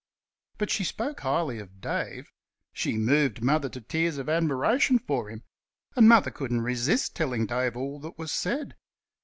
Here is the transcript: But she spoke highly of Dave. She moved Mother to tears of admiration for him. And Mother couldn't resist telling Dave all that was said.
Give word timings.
But 0.57 0.71
she 0.71 0.83
spoke 0.83 1.19
highly 1.19 1.59
of 1.59 1.79
Dave. 1.79 2.31
She 2.73 2.97
moved 2.97 3.43
Mother 3.43 3.69
to 3.69 3.79
tears 3.81 4.17
of 4.17 4.29
admiration 4.29 4.97
for 4.97 5.29
him. 5.29 5.43
And 5.95 6.09
Mother 6.09 6.31
couldn't 6.31 6.61
resist 6.61 7.15
telling 7.15 7.45
Dave 7.45 7.77
all 7.77 7.99
that 7.99 8.17
was 8.17 8.31
said. 8.31 8.73